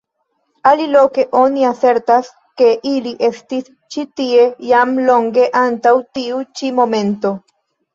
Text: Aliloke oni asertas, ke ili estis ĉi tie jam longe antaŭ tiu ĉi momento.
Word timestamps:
Aliloke 0.69 1.25
oni 1.39 1.67
asertas, 1.73 2.31
ke 2.63 2.71
ili 2.93 3.13
estis 3.29 3.71
ĉi 3.93 4.09
tie 4.23 4.51
jam 4.75 4.99
longe 5.13 5.49
antaŭ 5.67 5.97
tiu 6.21 6.47
ĉi 6.61 6.79
momento. 6.85 7.39